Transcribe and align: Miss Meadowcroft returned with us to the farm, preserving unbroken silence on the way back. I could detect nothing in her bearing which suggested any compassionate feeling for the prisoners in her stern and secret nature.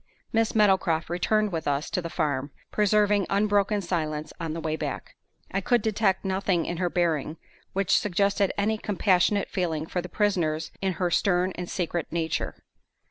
Miss 0.33 0.55
Meadowcroft 0.55 1.11
returned 1.11 1.51
with 1.51 1.67
us 1.67 1.87
to 1.91 2.01
the 2.01 2.09
farm, 2.09 2.49
preserving 2.71 3.27
unbroken 3.29 3.81
silence 3.83 4.33
on 4.39 4.53
the 4.53 4.59
way 4.59 4.75
back. 4.75 5.15
I 5.51 5.61
could 5.61 5.83
detect 5.83 6.25
nothing 6.25 6.65
in 6.65 6.77
her 6.77 6.89
bearing 6.89 7.37
which 7.73 7.99
suggested 7.99 8.51
any 8.57 8.79
compassionate 8.79 9.47
feeling 9.51 9.85
for 9.85 10.01
the 10.01 10.09
prisoners 10.09 10.71
in 10.81 10.93
her 10.93 11.11
stern 11.11 11.51
and 11.51 11.69
secret 11.69 12.07
nature. 12.09 12.55